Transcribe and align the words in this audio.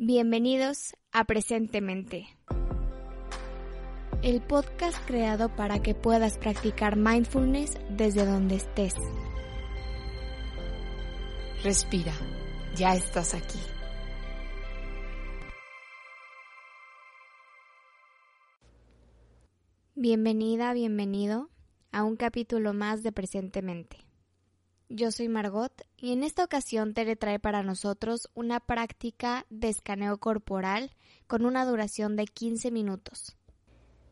Bienvenidos 0.00 0.94
a 1.10 1.24
Presentemente, 1.24 2.28
el 4.22 4.40
podcast 4.40 4.96
creado 5.08 5.48
para 5.56 5.82
que 5.82 5.96
puedas 5.96 6.38
practicar 6.38 6.94
mindfulness 6.94 7.76
desde 7.90 8.24
donde 8.24 8.54
estés. 8.54 8.94
Respira, 11.64 12.12
ya 12.76 12.94
estás 12.94 13.34
aquí. 13.34 13.58
Bienvenida, 19.96 20.74
bienvenido 20.74 21.50
a 21.90 22.04
un 22.04 22.14
capítulo 22.14 22.72
más 22.72 23.02
de 23.02 23.10
Presentemente. 23.10 24.07
Yo 24.90 25.12
soy 25.12 25.28
Margot 25.28 25.70
y 25.98 26.14
en 26.14 26.24
esta 26.24 26.42
ocasión 26.42 26.94
Tere 26.94 27.14
trae 27.14 27.38
para 27.38 27.62
nosotros 27.62 28.30
una 28.32 28.58
práctica 28.58 29.44
de 29.50 29.68
escaneo 29.68 30.16
corporal 30.16 30.92
con 31.26 31.44
una 31.44 31.66
duración 31.66 32.16
de 32.16 32.24
15 32.24 32.70
minutos. 32.70 33.36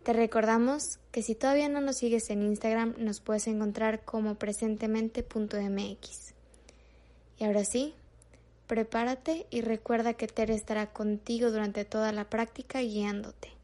Te 0.02 0.12
recordamos 0.12 0.98
que 1.12 1.23
si 1.23 1.34
todavía 1.34 1.70
no 1.70 1.80
nos 1.80 1.97
sigues 1.97 2.28
en 2.28 2.42
Instagram 2.42 2.95
nos 2.98 3.20
puedes 3.20 3.47
encontrar 3.47 4.05
como 4.05 4.34
presentemente.mx. 4.34 6.34
Y 7.38 7.45
ahora 7.45 7.64
sí, 7.64 7.95
prepárate 8.66 9.47
y 9.50 9.62
recuerda 9.62 10.12
que 10.12 10.27
Tere 10.27 10.55
estará 10.55 10.92
contigo 10.92 11.50
durante 11.50 11.86
toda 11.86 12.12
la 12.12 12.28
práctica 12.28 12.83
guiándote. 12.83 13.55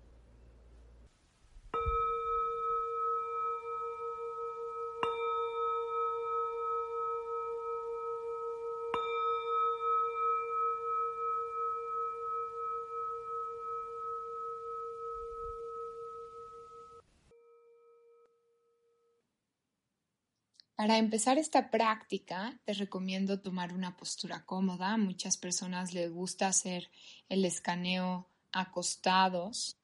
Para 20.83 20.99
empezar 20.99 21.39
esta 21.39 21.71
práctica, 21.71 22.61
te 22.65 22.75
recomiendo 22.75 23.41
tomar 23.41 23.73
una 23.73 23.97
postura 23.97 24.45
cómoda. 24.45 24.95
A 24.95 24.97
muchas 24.97 25.37
personas 25.37 25.95
les 25.95 26.11
gusta 26.11 26.49
hacer 26.49 26.91
el 27.29 27.45
escaneo 27.45 28.29
acostados. 28.51 29.79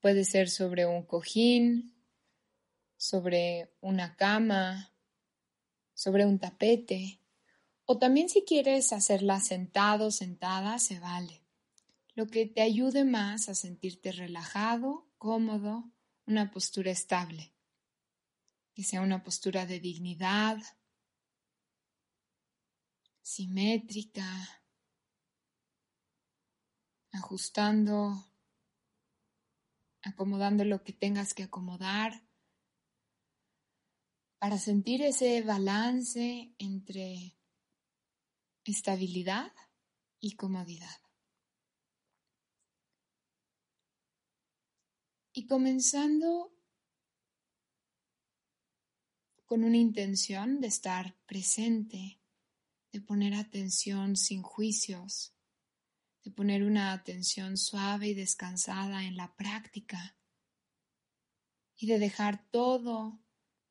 Puede 0.00 0.24
ser 0.24 0.50
sobre 0.50 0.86
un 0.86 1.04
cojín, 1.04 1.94
sobre 2.96 3.72
una 3.80 4.16
cama, 4.16 4.92
sobre 5.92 6.26
un 6.26 6.40
tapete. 6.40 7.20
O 7.84 7.98
también 7.98 8.28
si 8.28 8.42
quieres 8.42 8.92
hacerla 8.92 9.38
sentado, 9.38 10.10
sentada, 10.10 10.80
se 10.80 10.98
vale. 10.98 11.44
Lo 12.16 12.26
que 12.26 12.44
te 12.44 12.62
ayude 12.62 13.04
más 13.04 13.48
a 13.48 13.54
sentirte 13.54 14.10
relajado, 14.10 15.06
cómodo, 15.16 15.92
una 16.26 16.50
postura 16.50 16.90
estable 16.90 17.53
que 18.74 18.82
sea 18.82 19.00
una 19.00 19.22
postura 19.22 19.66
de 19.66 19.78
dignidad, 19.80 20.58
simétrica, 23.22 24.62
ajustando, 27.12 28.32
acomodando 30.02 30.64
lo 30.64 30.82
que 30.82 30.92
tengas 30.92 31.32
que 31.32 31.44
acomodar 31.44 32.26
para 34.38 34.58
sentir 34.58 35.02
ese 35.02 35.40
balance 35.42 36.54
entre 36.58 37.38
estabilidad 38.64 39.52
y 40.20 40.36
comodidad. 40.36 41.00
Y 45.32 45.46
comenzando 45.46 46.53
con 49.54 49.62
una 49.62 49.76
intención 49.76 50.60
de 50.60 50.66
estar 50.66 51.16
presente, 51.26 52.18
de 52.90 53.00
poner 53.00 53.34
atención 53.34 54.16
sin 54.16 54.42
juicios, 54.42 55.32
de 56.24 56.32
poner 56.32 56.64
una 56.64 56.92
atención 56.92 57.56
suave 57.56 58.08
y 58.08 58.14
descansada 58.14 59.04
en 59.04 59.16
la 59.16 59.36
práctica 59.36 60.16
y 61.76 61.86
de 61.86 62.00
dejar 62.00 62.50
todo, 62.50 63.20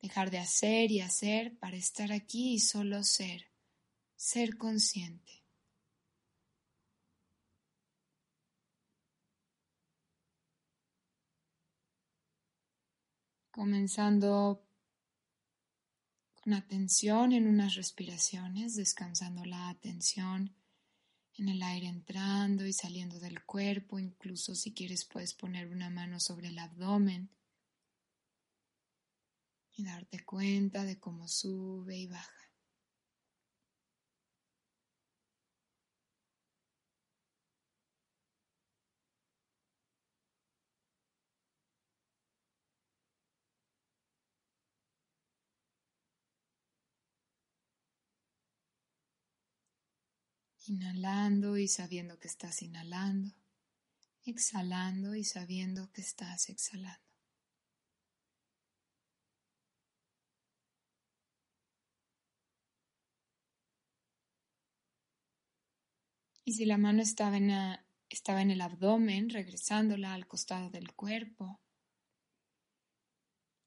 dejar 0.00 0.30
de 0.30 0.38
hacer 0.38 0.90
y 0.90 1.02
hacer 1.02 1.58
para 1.58 1.76
estar 1.76 2.12
aquí 2.12 2.54
y 2.54 2.60
solo 2.60 3.04
ser, 3.04 3.52
ser 4.16 4.56
consciente. 4.56 5.44
Comenzando 13.50 14.64
con 16.44 16.52
atención 16.52 17.32
en 17.32 17.46
unas 17.46 17.74
respiraciones, 17.74 18.76
descansando 18.76 19.46
la 19.46 19.70
atención 19.70 20.54
en 21.38 21.48
el 21.48 21.62
aire 21.62 21.86
entrando 21.86 22.66
y 22.66 22.74
saliendo 22.74 23.18
del 23.18 23.42
cuerpo, 23.44 23.98
incluso 23.98 24.54
si 24.54 24.74
quieres 24.74 25.06
puedes 25.06 25.32
poner 25.32 25.68
una 25.68 25.88
mano 25.88 26.20
sobre 26.20 26.48
el 26.48 26.58
abdomen 26.58 27.30
y 29.72 29.84
darte 29.84 30.22
cuenta 30.22 30.84
de 30.84 31.00
cómo 31.00 31.28
sube 31.28 31.96
y 31.96 32.06
baja. 32.08 32.43
Inhalando 50.66 51.58
y 51.58 51.68
sabiendo 51.68 52.18
que 52.18 52.28
estás 52.28 52.62
inhalando. 52.62 53.34
Exhalando 54.24 55.14
y 55.14 55.22
sabiendo 55.22 55.92
que 55.92 56.00
estás 56.00 56.48
exhalando. 56.48 57.04
Y 66.46 66.52
si 66.52 66.64
la 66.64 66.78
mano 66.78 67.02
estaba 67.02 67.36
en, 67.36 67.50
estaba 68.08 68.40
en 68.40 68.50
el 68.50 68.62
abdomen, 68.62 69.28
regresándola 69.28 70.14
al 70.14 70.26
costado 70.26 70.70
del 70.70 70.94
cuerpo. 70.94 71.60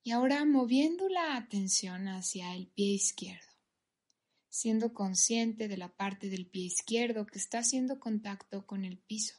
Y 0.04 0.12
ahora 0.12 0.46
moviendo 0.46 1.10
la 1.10 1.36
atención 1.36 2.08
hacia 2.08 2.56
el 2.56 2.68
pie 2.68 2.94
izquierdo 2.94 3.47
siendo 4.58 4.92
consciente 4.92 5.68
de 5.68 5.78
la 5.78 5.96
parte 5.96 6.32
del 6.32 6.48
pie 6.48 6.64
izquierdo 6.64 7.28
que 7.28 7.38
está 7.38 7.60
haciendo 7.60 8.00
contacto 8.00 8.66
con 8.66 8.86
el 8.86 8.98
piso. 8.98 9.36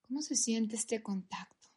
¿Cómo 0.00 0.22
se 0.22 0.34
siente 0.34 0.76
este 0.76 1.02
contacto? 1.02 1.68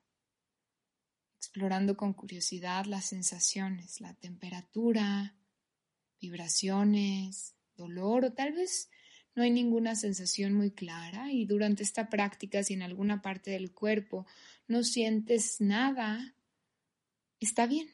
Explorando 1.36 1.98
con 1.98 2.14
curiosidad 2.14 2.86
las 2.86 3.04
sensaciones, 3.08 4.00
la 4.00 4.14
temperatura, 4.14 5.36
vibraciones, 6.22 7.58
dolor 7.76 8.24
o 8.24 8.34
tal 8.34 8.54
vez 8.54 8.90
no 9.36 9.44
hay 9.44 9.52
ninguna 9.52 9.98
sensación 9.98 10.54
muy 10.54 10.72
clara 10.72 11.34
y 11.34 11.46
durante 11.46 11.84
esta 11.84 12.08
práctica 12.08 12.64
si 12.64 12.76
en 12.76 12.84
alguna 12.84 13.22
parte 13.22 13.52
del 13.52 13.74
cuerpo 13.74 14.26
no 14.70 14.84
sientes 14.84 15.60
nada, 15.60 16.34
está 17.42 17.68
bien. 17.68 17.94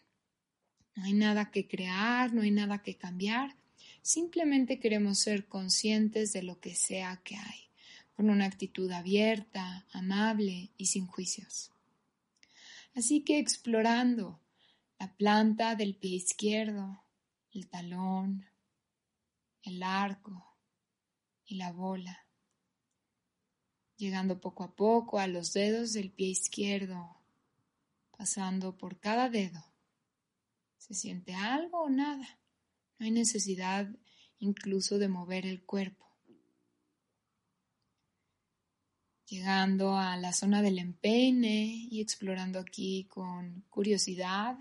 No 0.94 1.06
hay 1.06 1.14
nada 1.14 1.50
que 1.50 1.68
crear, 1.68 2.36
no 2.36 2.44
hay 2.44 2.52
nada 2.52 2.84
que 2.84 2.96
cambiar, 2.96 3.58
Simplemente 4.10 4.80
queremos 4.80 5.20
ser 5.20 5.48
conscientes 5.48 6.34
de 6.34 6.42
lo 6.42 6.60
que 6.60 6.74
sea 6.74 7.22
que 7.24 7.36
hay, 7.36 7.70
con 8.16 8.32
una 8.32 8.46
actitud 8.46 8.90
abierta, 8.90 9.86
amable 9.92 10.72
y 10.78 10.88
sin 10.88 11.06
juicios. 11.06 11.72
Así 12.96 13.22
que 13.24 13.38
explorando 13.38 14.42
la 14.98 15.16
planta 15.16 15.76
del 15.76 15.96
pie 15.96 16.16
izquierdo, 16.16 17.04
el 17.54 17.70
talón, 17.70 18.48
el 19.62 19.84
arco 19.84 20.58
y 21.46 21.58
la 21.58 21.72
bola, 21.72 22.26
llegando 23.96 24.42
poco 24.42 24.64
a 24.64 24.76
poco 24.76 25.20
a 25.20 25.28
los 25.28 25.54
dedos 25.54 25.94
del 25.94 26.10
pie 26.10 26.30
izquierdo, 26.30 27.16
pasando 28.18 28.76
por 28.76 29.00
cada 29.00 29.30
dedo. 29.30 29.64
¿Se 30.80 30.96
siente 30.96 31.36
algo 31.36 31.84
o 31.84 31.90
nada? 31.92 32.39
No 33.00 33.06
hay 33.06 33.12
necesidad 33.12 33.90
incluso 34.40 35.00
de 35.00 35.08
mover 35.08 35.46
el 35.46 35.64
cuerpo. 35.64 36.06
Llegando 39.26 39.96
a 39.96 40.18
la 40.18 40.34
zona 40.34 40.62
del 40.62 40.80
empeine 40.80 41.88
y 41.90 42.02
explorando 42.02 42.60
aquí 42.60 43.06
con 43.06 43.62
curiosidad, 43.70 44.58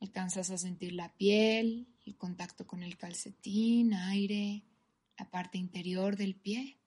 alcanzas 0.00 0.50
a 0.50 0.58
sentir 0.58 0.92
la 0.92 1.14
piel, 1.16 1.88
el 2.04 2.16
contacto 2.16 2.66
con 2.66 2.82
el 2.82 2.98
calcetín, 2.98 3.94
aire, 3.94 4.64
la 5.16 5.30
parte 5.30 5.56
interior 5.56 6.16
del 6.16 6.34
pie. 6.34 6.80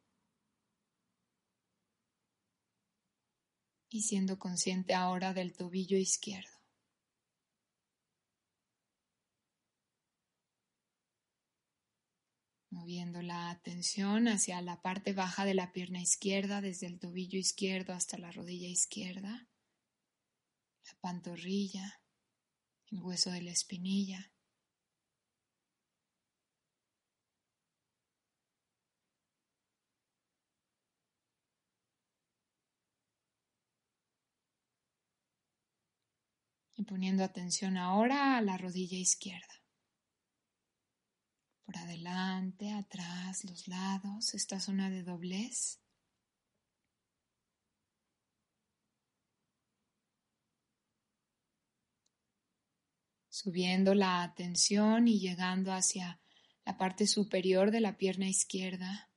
Y 3.89 4.01
siendo 4.03 4.37
consciente 4.37 4.93
ahora 4.93 5.33
del 5.33 5.53
tobillo 5.53 5.97
izquierdo. 5.97 6.56
Moviendo 12.77 13.23
la 13.23 13.49
atención 13.49 14.27
hacia 14.27 14.61
la 14.61 14.81
parte 14.83 15.13
baja 15.13 15.45
de 15.45 15.55
la 15.55 15.71
pierna 15.71 15.99
izquierda, 15.99 16.61
desde 16.61 16.85
el 16.85 16.99
tobillo 16.99 17.39
izquierdo 17.39 17.93
hasta 17.93 18.19
la 18.19 18.31
rodilla 18.31 18.67
izquierda, 18.67 19.47
la 20.85 20.93
pantorrilla, 21.01 21.99
el 22.91 22.99
hueso 23.01 23.31
de 23.31 23.41
la 23.41 23.51
espinilla. 23.51 24.31
Y 36.75 36.83
poniendo 36.83 37.23
atención 37.23 37.75
ahora 37.75 38.37
a 38.37 38.41
la 38.41 38.55
rodilla 38.55 38.99
izquierda 38.99 39.56
por 41.67 41.77
adelante, 41.77 42.71
atrás, 42.71 43.43
los 43.43 43.67
lados, 43.67 44.33
esta 44.33 44.57
zona 44.57 44.89
de 44.89 45.03
doblez. 45.03 45.81
Subiendo 53.27 53.93
la 53.93 54.23
atención 54.23 55.09
y 55.09 55.19
llegando 55.19 55.73
hacia 55.73 56.21
la 56.63 56.77
parte 56.77 57.05
superior 57.05 57.69
de 57.71 57.81
la 57.81 57.97
pierna 57.97 58.29
izquierda, 58.29 59.11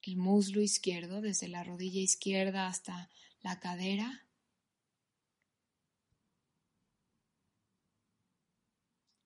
el 0.00 0.16
muslo 0.16 0.62
izquierdo, 0.62 1.20
desde 1.20 1.48
la 1.48 1.64
rodilla 1.64 2.00
izquierda 2.00 2.66
hasta 2.66 3.10
la 3.40 3.60
cadera. 3.60 4.26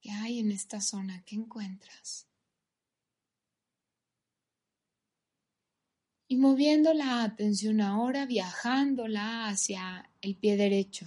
¿Qué 0.00 0.10
hay 0.10 0.40
en 0.40 0.50
esta 0.50 0.80
zona? 0.80 1.22
¿Qué 1.24 1.36
encuentras? 1.36 2.31
Y 6.32 6.36
moviendo 6.38 6.94
la 6.94 7.24
atención 7.24 7.82
ahora, 7.82 8.24
viajándola 8.24 9.50
hacia 9.50 10.10
el 10.22 10.34
pie 10.34 10.56
derecho, 10.56 11.04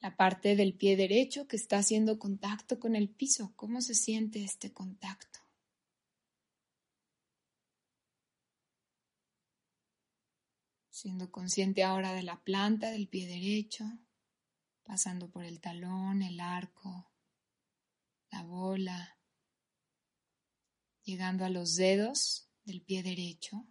la 0.00 0.16
parte 0.16 0.56
del 0.56 0.72
pie 0.72 0.96
derecho 0.96 1.46
que 1.46 1.56
está 1.56 1.76
haciendo 1.76 2.18
contacto 2.18 2.80
con 2.80 2.96
el 2.96 3.10
piso. 3.10 3.52
¿Cómo 3.56 3.82
se 3.82 3.94
siente 3.94 4.42
este 4.42 4.72
contacto? 4.72 5.40
Siendo 10.88 11.30
consciente 11.30 11.82
ahora 11.82 12.14
de 12.14 12.22
la 12.22 12.42
planta 12.42 12.90
del 12.90 13.08
pie 13.08 13.26
derecho, 13.26 13.84
pasando 14.82 15.30
por 15.30 15.44
el 15.44 15.60
talón, 15.60 16.22
el 16.22 16.40
arco, 16.40 17.12
la 18.30 18.42
bola, 18.44 19.18
llegando 21.02 21.44
a 21.44 21.50
los 21.50 21.76
dedos 21.76 22.48
del 22.64 22.80
pie 22.80 23.02
derecho 23.02 23.66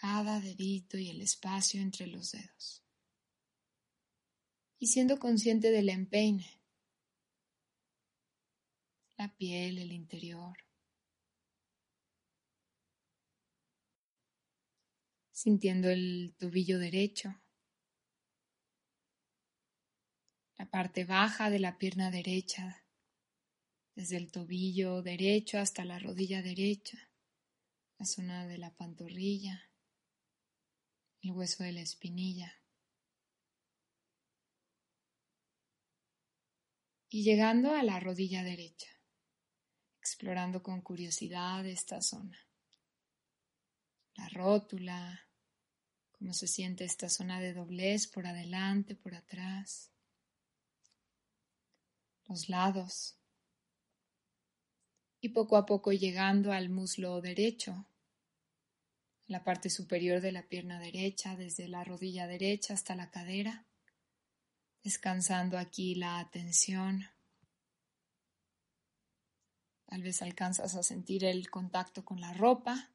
cada 0.00 0.40
dedito 0.40 0.96
y 0.96 1.10
el 1.10 1.20
espacio 1.20 1.80
entre 1.80 2.06
los 2.06 2.32
dedos. 2.32 2.84
Y 4.78 4.86
siendo 4.86 5.18
consciente 5.18 5.70
del 5.70 5.88
empeine, 5.88 6.62
la 9.16 9.34
piel, 9.36 9.78
el 9.78 9.92
interior. 9.92 10.56
Sintiendo 15.32 15.88
el 15.88 16.34
tobillo 16.38 16.78
derecho, 16.78 17.40
la 20.56 20.70
parte 20.70 21.04
baja 21.04 21.50
de 21.50 21.58
la 21.58 21.78
pierna 21.78 22.10
derecha, 22.10 22.84
desde 23.94 24.16
el 24.16 24.30
tobillo 24.30 25.02
derecho 25.02 25.58
hasta 25.58 25.84
la 25.84 25.98
rodilla 25.98 26.42
derecha, 26.42 27.10
la 27.98 28.06
zona 28.06 28.46
de 28.46 28.58
la 28.58 28.74
pantorrilla, 28.76 29.67
el 31.22 31.32
hueso 31.32 31.64
de 31.64 31.72
la 31.72 31.80
espinilla. 31.80 32.54
Y 37.10 37.24
llegando 37.24 37.74
a 37.74 37.82
la 37.82 37.98
rodilla 38.00 38.42
derecha, 38.42 38.90
explorando 39.98 40.62
con 40.62 40.82
curiosidad 40.82 41.66
esta 41.66 42.02
zona. 42.02 42.38
La 44.14 44.28
rótula, 44.28 45.28
cómo 46.10 46.34
se 46.34 46.46
siente 46.46 46.84
esta 46.84 47.08
zona 47.08 47.40
de 47.40 47.54
doblez 47.54 48.08
por 48.08 48.26
adelante, 48.26 48.94
por 48.94 49.14
atrás, 49.14 49.90
los 52.26 52.48
lados. 52.48 53.16
Y 55.20 55.30
poco 55.30 55.56
a 55.56 55.66
poco 55.66 55.92
llegando 55.92 56.52
al 56.52 56.68
muslo 56.68 57.20
derecho, 57.20 57.86
la 59.28 59.44
parte 59.44 59.68
superior 59.68 60.22
de 60.22 60.32
la 60.32 60.48
pierna 60.48 60.80
derecha, 60.80 61.36
desde 61.36 61.68
la 61.68 61.84
rodilla 61.84 62.26
derecha 62.26 62.72
hasta 62.72 62.96
la 62.96 63.10
cadera, 63.10 63.66
descansando 64.82 65.58
aquí 65.58 65.94
la 65.94 66.18
atención. 66.18 67.04
Tal 69.84 70.02
vez 70.02 70.22
alcanzas 70.22 70.74
a 70.74 70.82
sentir 70.82 71.24
el 71.24 71.50
contacto 71.50 72.04
con 72.06 72.20
la 72.20 72.32
ropa. 72.32 72.90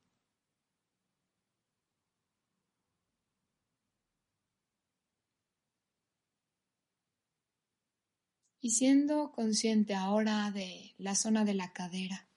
Y 8.59 8.71
siendo 8.71 9.31
consciente 9.33 9.93
ahora 9.93 10.49
de 10.49 10.95
la 10.97 11.15
zona 11.15 11.45
de 11.45 11.53
la 11.53 11.73
cadera. 11.73 12.32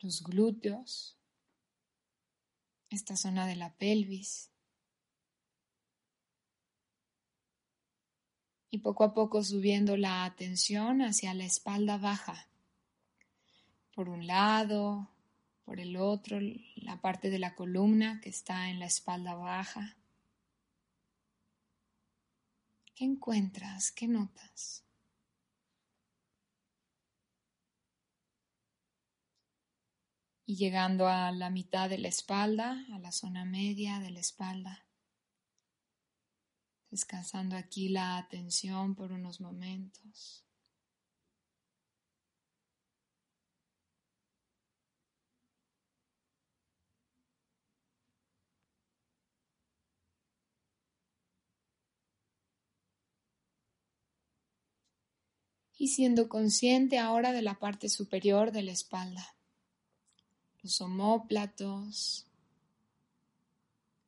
Los 0.00 0.22
glúteos, 0.22 1.18
esta 2.90 3.16
zona 3.16 3.46
de 3.46 3.56
la 3.56 3.74
pelvis. 3.76 4.50
Y 8.70 8.78
poco 8.78 9.04
a 9.04 9.14
poco 9.14 9.42
subiendo 9.42 9.96
la 9.96 10.24
atención 10.24 11.02
hacia 11.02 11.34
la 11.34 11.44
espalda 11.44 11.96
baja. 11.96 12.48
Por 13.94 14.08
un 14.08 14.26
lado, 14.26 15.10
por 15.64 15.80
el 15.80 15.96
otro, 15.96 16.38
la 16.76 17.00
parte 17.00 17.30
de 17.30 17.38
la 17.38 17.54
columna 17.54 18.20
que 18.20 18.28
está 18.28 18.70
en 18.70 18.78
la 18.78 18.86
espalda 18.86 19.34
baja. 19.34 19.96
¿Qué 22.94 23.04
encuentras? 23.04 23.90
¿Qué 23.92 24.08
notas? 24.08 24.87
Y 30.48 30.56
llegando 30.56 31.08
a 31.08 31.30
la 31.30 31.50
mitad 31.50 31.90
de 31.90 31.98
la 31.98 32.08
espalda, 32.08 32.86
a 32.94 32.98
la 33.00 33.12
zona 33.12 33.44
media 33.44 33.98
de 33.98 34.10
la 34.10 34.20
espalda. 34.20 34.86
Descansando 36.90 37.54
aquí 37.54 37.90
la 37.90 38.16
atención 38.16 38.94
por 38.94 39.12
unos 39.12 39.42
momentos. 39.42 40.46
Y 55.76 55.88
siendo 55.88 56.30
consciente 56.30 56.98
ahora 56.98 57.32
de 57.32 57.42
la 57.42 57.58
parte 57.58 57.90
superior 57.90 58.50
de 58.50 58.62
la 58.62 58.72
espalda 58.72 59.37
los 60.62 60.80
homóplatos. 60.80 62.26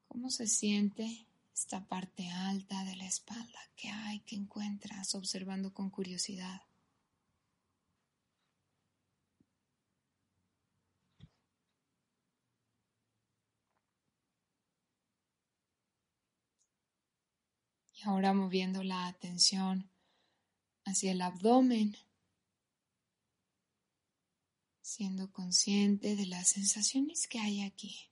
¿Cómo 0.09 0.31
se 0.31 0.47
siente 0.47 1.27
esta 1.55 1.87
parte 1.87 2.29
alta 2.29 2.85
de 2.85 2.97
la 2.97 3.07
espalda? 3.07 3.61
¿Qué 3.77 3.89
hay? 3.89 4.21
¿Qué 4.21 4.37
encuentras? 4.37 5.15
Observando 5.15 5.73
con 5.73 5.91
curiosidad. 5.91 6.63
Y 17.95 18.09
ahora 18.09 18.33
moviendo 18.33 18.83
la 18.83 19.07
atención 19.07 19.91
hacia 20.85 21.13
el 21.13 21.21
abdomen 21.21 21.97
siendo 24.91 25.33
consciente 25.33 26.17
de 26.17 26.27
las 26.27 26.49
sensaciones 26.49 27.27
que 27.29 27.39
hay 27.39 27.63
aquí. 27.63 28.11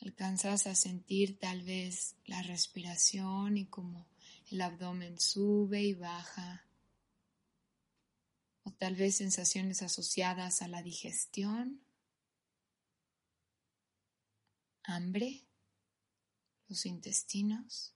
Alcanzas 0.00 0.66
a 0.66 0.74
sentir 0.74 1.38
tal 1.38 1.62
vez 1.62 2.16
la 2.26 2.42
respiración 2.42 3.56
y 3.56 3.66
cómo 3.66 4.06
el 4.50 4.60
abdomen 4.60 5.18
sube 5.18 5.82
y 5.82 5.94
baja 5.94 6.66
tal 8.78 8.94
vez 8.94 9.16
sensaciones 9.16 9.82
asociadas 9.82 10.62
a 10.62 10.68
la 10.68 10.82
digestión, 10.82 11.80
hambre, 14.84 15.46
los 16.68 16.84
intestinos. 16.86 17.95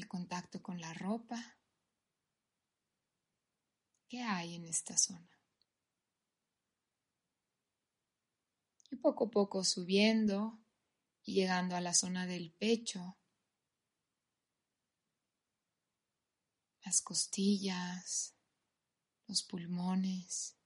El 0.00 0.08
contacto 0.08 0.62
con 0.62 0.80
la 0.80 0.94
ropa. 0.94 1.58
¿Qué 4.08 4.22
hay 4.22 4.54
en 4.54 4.64
esta 4.64 4.96
zona? 4.96 5.38
Y 8.90 8.96
poco 8.96 9.26
a 9.26 9.30
poco 9.30 9.62
subiendo 9.62 10.58
y 11.22 11.34
llegando 11.34 11.76
a 11.76 11.80
la 11.80 11.92
zona 11.92 12.26
del 12.26 12.50
pecho, 12.50 13.18
las 16.82 17.02
costillas, 17.02 18.34
los 19.26 19.42
pulmones, 19.42 20.56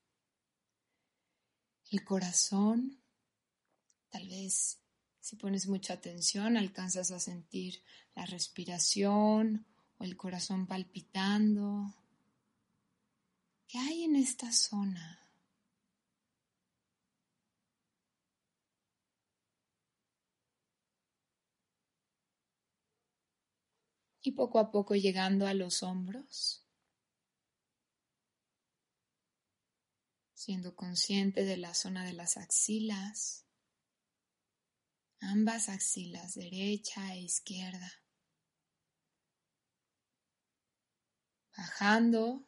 el 1.91 2.05
corazón, 2.05 3.03
tal 4.09 4.29
vez 4.29 4.81
si 5.21 5.37
pones 5.37 5.67
mucha 5.67 5.95
atención, 5.95 6.57
alcanzas 6.57 7.11
a 7.11 7.19
sentir 7.19 7.83
la 8.15 8.27
respiración 8.27 9.67
o 9.99 10.05
el 10.05 10.17
corazón 10.17 10.67
palpitando. 10.67 11.95
¿Qué 13.67 13.79
hay 13.79 14.05
en 14.05 14.17
esta 14.17 14.53
zona? 14.53 15.21
Y 24.23 24.33
poco 24.33 24.59
a 24.59 24.71
poco 24.71 24.95
llegando 24.95 25.47
a 25.47 25.53
los 25.53 25.83
hombros, 25.83 26.67
siendo 30.33 30.75
consciente 30.75 31.45
de 31.45 31.59
la 31.59 31.75
zona 31.75 32.05
de 32.05 32.15
las 32.15 32.39
axilas 32.39 33.45
ambas 35.25 35.69
axilas, 35.69 36.35
derecha 36.35 37.15
e 37.15 37.23
izquierda. 37.23 38.04
Bajando 41.57 42.45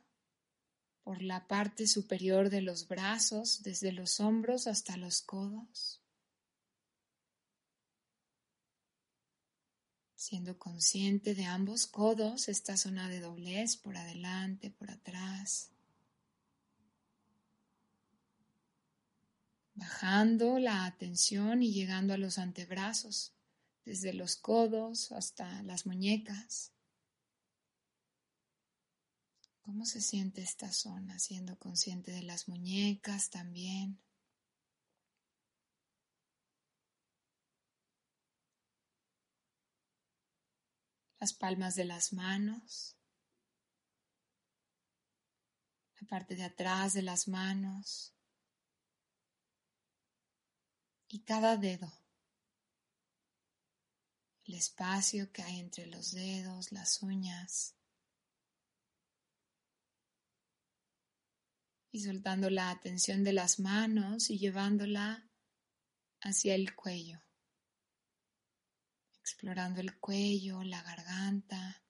por 1.03 1.23
la 1.23 1.47
parte 1.47 1.87
superior 1.87 2.51
de 2.51 2.63
los 2.63 2.89
brazos, 2.89 3.63
desde 3.63 3.93
los 3.93 4.21
hombros 4.21 4.67
hasta 4.67 4.97
los 4.97 5.23
codos. 5.23 6.03
Siendo 10.15 10.59
consciente 10.59 11.35
de 11.35 11.45
ambos 11.45 11.87
codos, 11.87 12.49
esta 12.49 12.77
zona 12.77 13.09
de 13.09 13.21
doblez 13.21 13.77
por 13.77 13.97
adelante, 13.97 14.71
por 14.71 14.91
atrás. 14.91 15.71
bajando 19.77 20.59
la 20.59 20.87
atención 20.87 21.63
y 21.63 21.73
llegando 21.73 22.15
a 22.15 22.19
los 22.19 22.39
antebrazos, 22.39 23.33
desde 23.85 24.13
los 24.13 24.37
codos 24.37 25.13
hasta 25.13 25.63
las 25.63 25.87
muñecas. 25.87 26.73
¿Cómo 29.67 29.85
se 29.85 30.01
siente 30.01 30.43
esta 30.43 30.71
zona? 30.71 31.19
Siendo 31.19 31.59
consciente 31.59 32.13
de 32.13 32.23
las 32.23 32.47
muñecas 32.47 33.31
también. 33.31 34.01
Las 41.19 41.33
palmas 41.33 41.75
de 41.75 41.85
las 41.85 42.13
manos. 42.13 42.97
La 46.01 46.07
parte 46.07 46.37
de 46.37 46.45
atrás 46.45 46.95
de 46.95 47.03
las 47.03 47.27
manos 47.27 48.15
y 51.09 51.21
cada 51.21 51.57
dedo, 51.57 51.93
el 54.45 54.55
espacio 54.55 55.33
que 55.33 55.43
hay 55.43 55.61
entre 55.61 55.87
los 55.87 56.13
dedos, 56.13 56.73
las 56.73 57.03
uñas, 57.03 57.76
y 61.97 62.01
soltando 62.01 62.51
la 62.51 62.69
atención 62.69 63.25
de 63.25 63.33
las 63.33 63.59
manos 63.59 64.29
y 64.29 64.37
llevándola 64.37 65.27
hacia 66.21 66.55
el 66.55 66.75
cuello, 66.75 67.23
explorando 69.21 69.81
el 69.81 69.99
cuello, 69.99 70.63
la 70.63 70.83
garganta, 70.83 71.83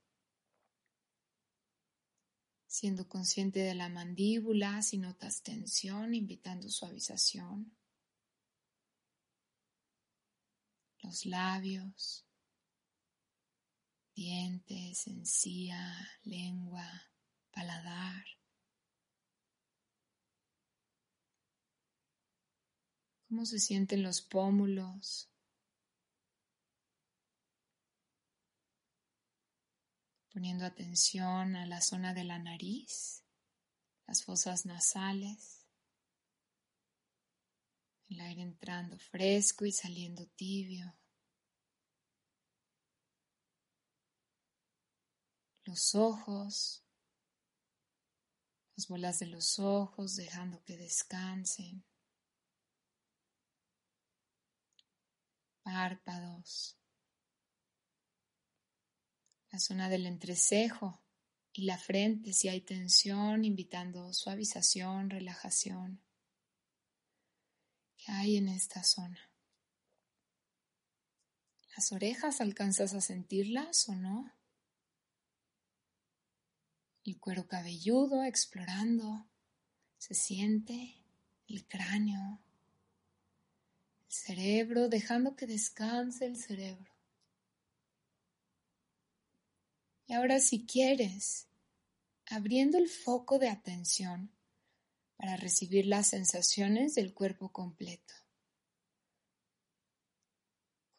siendo 2.68 3.08
consciente 3.08 3.58
de 3.58 3.74
la 3.74 3.88
mandíbula, 3.88 4.80
si 4.80 4.98
notas 4.98 5.42
tensión, 5.42 6.14
invitando 6.14 6.68
suavización. 6.68 7.76
los 11.02 11.24
labios, 11.24 12.26
dientes, 14.16 15.06
encía, 15.06 15.94
lengua, 16.24 17.12
paladar. 17.52 18.24
¿Cómo 23.36 23.44
se 23.44 23.58
sienten 23.58 24.02
los 24.02 24.22
pómulos? 24.22 25.30
Poniendo 30.32 30.64
atención 30.64 31.54
a 31.54 31.66
la 31.66 31.82
zona 31.82 32.14
de 32.14 32.24
la 32.24 32.38
nariz, 32.38 33.26
las 34.06 34.24
fosas 34.24 34.64
nasales. 34.64 35.66
El 38.08 38.22
aire 38.22 38.40
entrando 38.40 38.98
fresco 38.98 39.66
y 39.66 39.72
saliendo 39.72 40.26
tibio. 40.28 40.98
Los 45.64 45.94
ojos, 45.94 46.86
las 48.76 48.88
bolas 48.88 49.18
de 49.18 49.26
los 49.26 49.58
ojos 49.58 50.16
dejando 50.16 50.64
que 50.64 50.78
descansen. 50.78 51.84
Párpados. 55.66 56.78
La 59.50 59.58
zona 59.58 59.88
del 59.88 60.06
entrecejo 60.06 61.02
y 61.52 61.64
la 61.64 61.76
frente 61.76 62.32
si 62.32 62.48
hay 62.48 62.60
tensión, 62.60 63.44
invitando 63.44 64.12
suavización, 64.12 65.10
relajación 65.10 66.06
hay 68.08 68.36
en 68.36 68.48
esta 68.48 68.82
zona. 68.82 69.18
¿Las 71.76 71.92
orejas 71.92 72.40
alcanzas 72.40 72.94
a 72.94 73.00
sentirlas 73.00 73.88
o 73.88 73.94
no? 73.94 74.32
El 77.04 77.18
cuero 77.18 77.46
cabelludo 77.46 78.24
explorando, 78.24 79.28
se 79.98 80.14
siente 80.14 81.04
el 81.46 81.66
cráneo, 81.66 82.40
cerebro, 84.16 84.88
dejando 84.88 85.36
que 85.36 85.46
descanse 85.46 86.26
el 86.26 86.36
cerebro. 86.36 86.92
Y 90.06 90.14
ahora 90.14 90.40
si 90.40 90.66
quieres, 90.66 91.48
abriendo 92.26 92.78
el 92.78 92.88
foco 92.88 93.38
de 93.38 93.48
atención 93.48 94.30
para 95.16 95.36
recibir 95.36 95.86
las 95.86 96.08
sensaciones 96.08 96.94
del 96.94 97.14
cuerpo 97.14 97.52
completo. 97.52 98.14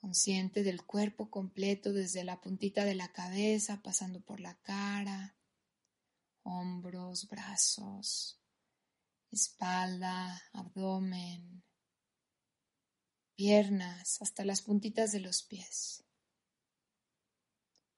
Consciente 0.02 0.64
del 0.64 0.86
cuerpo 0.86 1.30
completo 1.30 1.94
desde 1.94 2.24
la 2.24 2.40
puntita 2.42 2.86
de 2.86 2.96
la 2.96 3.12
cabeza, 3.12 3.82
pasando 3.82 4.22
por 4.22 4.40
la 4.40 4.56
cara, 4.62 5.36
hombros, 6.44 7.28
brazos, 7.28 8.40
espalda, 9.32 10.42
abdomen, 10.54 11.64
piernas, 13.38 14.22
hasta 14.22 14.44
las 14.44 14.62
puntitas 14.62 15.14
de 15.14 15.22
los 15.22 15.44
pies. 15.44 16.04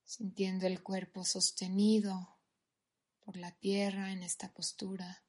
Sintiendo 0.03 0.67
el 0.67 0.83
cuerpo 0.83 1.25
sostenido 1.25 2.37
por 3.21 3.37
la 3.37 3.51
tierra 3.53 4.11
en 4.11 4.21
esta 4.21 4.53
postura. 4.53 5.23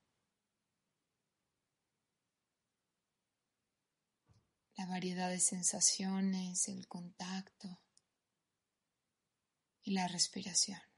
la 4.80 4.86
variedad 4.86 5.28
de 5.28 5.40
sensaciones, 5.40 6.66
el 6.68 6.88
contacto 6.88 7.82
y 9.82 9.92
la 9.92 10.08
respiración. 10.08 10.89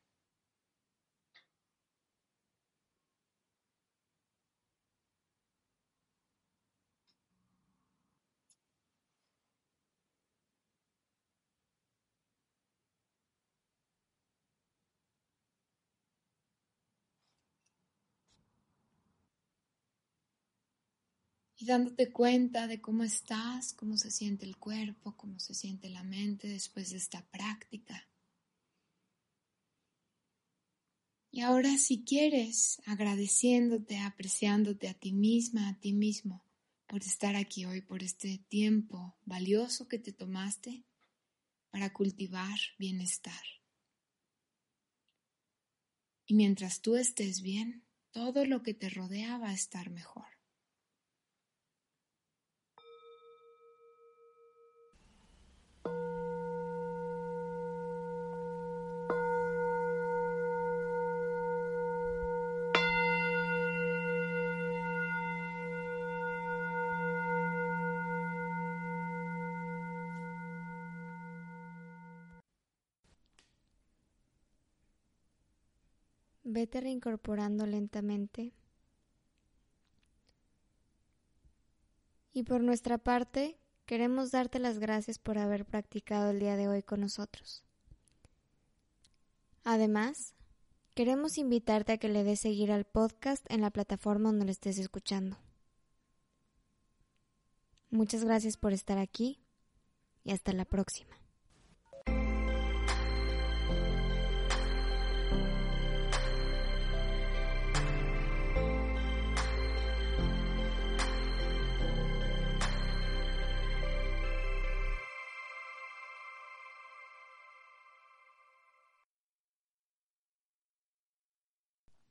Y 21.62 21.64
dándote 21.64 22.10
cuenta 22.10 22.66
de 22.66 22.80
cómo 22.80 23.04
estás, 23.04 23.72
cómo 23.72 23.96
se 23.96 24.10
siente 24.10 24.44
el 24.44 24.56
cuerpo, 24.56 25.16
cómo 25.16 25.38
se 25.38 25.54
siente 25.54 25.88
la 25.90 26.02
mente 26.02 26.48
después 26.48 26.90
de 26.90 26.96
esta 26.96 27.22
práctica. 27.30 28.08
Y 31.30 31.40
ahora 31.40 31.78
si 31.78 32.02
quieres, 32.02 32.82
agradeciéndote, 32.84 33.98
apreciándote 33.98 34.88
a 34.88 34.94
ti 34.94 35.12
misma, 35.12 35.68
a 35.68 35.78
ti 35.78 35.92
mismo, 35.92 36.44
por 36.88 37.02
estar 37.02 37.36
aquí 37.36 37.64
hoy, 37.64 37.80
por 37.80 38.02
este 38.02 38.38
tiempo 38.48 39.16
valioso 39.24 39.86
que 39.86 40.00
te 40.00 40.12
tomaste 40.12 40.84
para 41.70 41.92
cultivar 41.92 42.58
bienestar. 42.76 43.44
Y 46.26 46.34
mientras 46.34 46.80
tú 46.80 46.96
estés 46.96 47.40
bien, 47.40 47.84
todo 48.10 48.46
lo 48.46 48.64
que 48.64 48.74
te 48.74 48.90
rodea 48.90 49.38
va 49.38 49.50
a 49.50 49.54
estar 49.54 49.90
mejor. 49.90 50.31
Vete 76.52 76.82
reincorporando 76.82 77.64
lentamente. 77.64 78.52
Y 82.34 82.42
por 82.42 82.62
nuestra 82.62 82.98
parte, 82.98 83.58
queremos 83.86 84.32
darte 84.32 84.58
las 84.58 84.78
gracias 84.78 85.18
por 85.18 85.38
haber 85.38 85.64
practicado 85.64 86.30
el 86.30 86.40
día 86.40 86.56
de 86.56 86.68
hoy 86.68 86.82
con 86.82 87.00
nosotros. 87.00 87.64
Además, 89.64 90.34
queremos 90.94 91.38
invitarte 91.38 91.92
a 91.92 91.98
que 91.98 92.10
le 92.10 92.22
des 92.22 92.40
seguir 92.40 92.70
al 92.70 92.84
podcast 92.84 93.50
en 93.50 93.62
la 93.62 93.70
plataforma 93.70 94.28
donde 94.28 94.44
lo 94.44 94.50
estés 94.50 94.76
escuchando. 94.78 95.38
Muchas 97.88 98.24
gracias 98.24 98.58
por 98.58 98.74
estar 98.74 98.98
aquí 98.98 99.40
y 100.22 100.32
hasta 100.32 100.52
la 100.52 100.66
próxima. 100.66 101.21